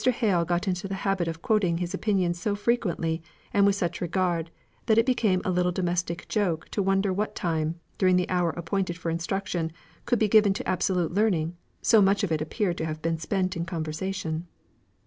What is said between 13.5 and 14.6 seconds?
in conversation.